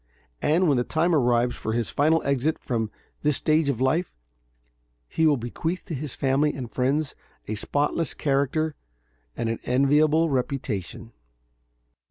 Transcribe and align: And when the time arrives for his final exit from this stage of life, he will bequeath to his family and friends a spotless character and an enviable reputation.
And 0.41 0.67
when 0.67 0.77
the 0.77 0.83
time 0.83 1.13
arrives 1.13 1.55
for 1.55 1.73
his 1.73 1.91
final 1.91 2.23
exit 2.23 2.57
from 2.57 2.89
this 3.21 3.37
stage 3.37 3.69
of 3.69 3.79
life, 3.79 4.15
he 5.07 5.27
will 5.27 5.37
bequeath 5.37 5.85
to 5.85 5.93
his 5.93 6.15
family 6.15 6.55
and 6.55 6.71
friends 6.71 7.13
a 7.47 7.53
spotless 7.53 8.15
character 8.15 8.75
and 9.37 9.47
an 9.47 9.59
enviable 9.63 10.27
reputation. 10.31 11.11